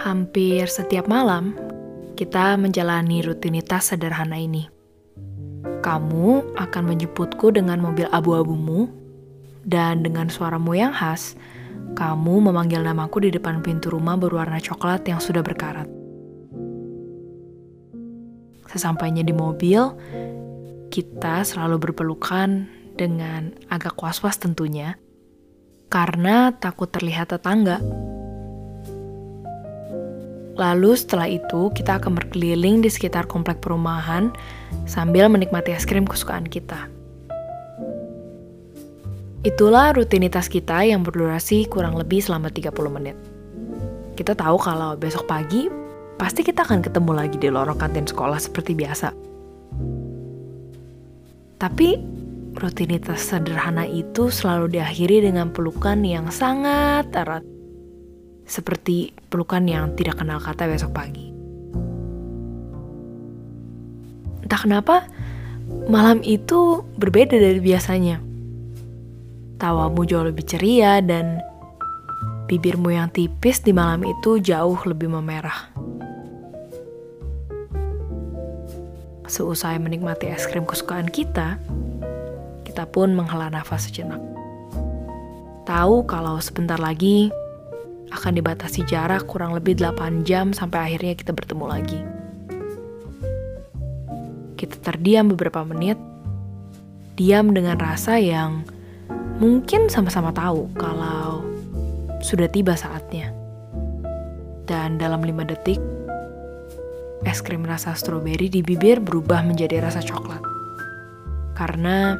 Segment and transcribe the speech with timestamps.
[0.00, 1.52] Hampir setiap malam,
[2.16, 4.64] kita menjalani rutinitas sederhana ini.
[5.84, 8.88] Kamu akan menjemputku dengan mobil abu-abumu,
[9.68, 11.36] dan dengan suaramu yang khas,
[12.00, 15.99] kamu memanggil namaku di depan pintu rumah berwarna coklat yang sudah berkarat.
[18.70, 19.82] Sesampainya di mobil,
[20.94, 24.94] kita selalu berpelukan dengan agak was-was tentunya,
[25.90, 27.82] karena takut terlihat tetangga.
[30.54, 34.30] Lalu setelah itu kita akan berkeliling di sekitar komplek perumahan
[34.86, 36.86] sambil menikmati es krim kesukaan kita.
[39.40, 43.16] Itulah rutinitas kita yang berdurasi kurang lebih selama 30 menit.
[44.14, 45.79] Kita tahu kalau besok pagi
[46.20, 49.08] pasti kita akan ketemu lagi di lorong kantin sekolah seperti biasa.
[51.56, 51.88] Tapi
[52.60, 57.40] rutinitas sederhana itu selalu diakhiri dengan pelukan yang sangat erat
[58.44, 61.32] seperti pelukan yang tidak kenal kata besok pagi.
[64.44, 65.08] Entah kenapa,
[65.88, 68.20] malam itu berbeda dari biasanya.
[69.56, 71.40] Tawamu jauh lebih ceria dan
[72.50, 75.70] bibirmu yang tipis di malam itu jauh lebih memerah.
[79.30, 81.62] Seusai menikmati es krim kesukaan kita,
[82.66, 84.18] kita pun menghela nafas sejenak.
[85.70, 87.30] Tahu kalau sebentar lagi
[88.10, 92.00] akan dibatasi jarak kurang lebih 8 jam sampai akhirnya kita bertemu lagi.
[94.58, 95.94] Kita terdiam beberapa menit,
[97.14, 98.66] diam dengan rasa yang
[99.38, 101.46] mungkin sama-sama tahu kalau
[102.18, 103.30] sudah tiba saatnya.
[104.66, 105.78] Dan dalam 5 detik,
[107.24, 110.40] es krim rasa stroberi di bibir berubah menjadi rasa coklat.
[111.52, 112.16] Karena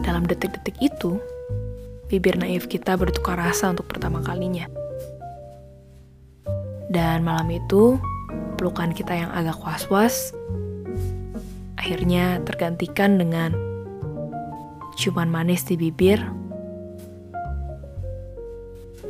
[0.00, 1.20] dalam detik-detik itu,
[2.08, 4.64] bibir naif kita bertukar rasa untuk pertama kalinya.
[6.88, 8.00] Dan malam itu,
[8.56, 10.32] pelukan kita yang agak was-was
[11.84, 13.52] akhirnya tergantikan dengan
[14.96, 16.16] ciuman manis di bibir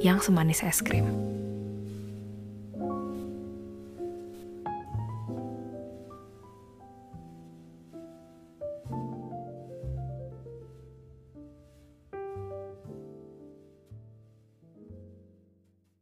[0.00, 1.04] yang semanis es krim.